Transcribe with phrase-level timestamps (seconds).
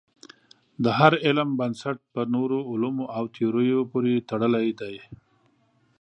[0.83, 4.95] د هر علم بنسټ په نورو علومو او تیوریو پورې تړلی دی.